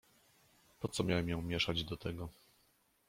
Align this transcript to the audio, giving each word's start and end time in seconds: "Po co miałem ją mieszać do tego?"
"Po 0.79 0.87
co 0.87 1.03
miałem 1.03 1.29
ją 1.29 1.41
mieszać 1.41 1.83
do 1.83 1.97
tego?" 1.97 2.29